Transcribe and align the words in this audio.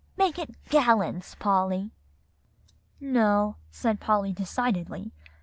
"Make 0.17 0.39
it 0.39 0.55
gallons, 0.69 1.35
Polly." 1.35 1.91
"No," 2.99 3.57
said 3.69 3.99
Polly 3.99 4.33
decidedly. 4.33 5.11